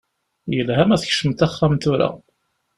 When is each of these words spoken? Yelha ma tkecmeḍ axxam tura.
Yelha 0.55 0.83
ma 0.87 0.97
tkecmeḍ 1.01 1.39
axxam 1.45 1.73
tura. 1.83 2.09